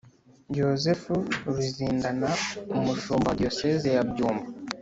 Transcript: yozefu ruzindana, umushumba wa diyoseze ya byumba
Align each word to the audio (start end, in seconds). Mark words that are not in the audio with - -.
yozefu 0.59 1.13
ruzindana, 1.53 2.29
umushumba 2.77 3.27
wa 3.29 3.37
diyoseze 3.39 3.87
ya 3.95 4.03
byumba 4.09 4.47